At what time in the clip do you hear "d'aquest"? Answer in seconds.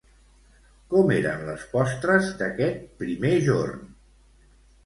2.39-2.81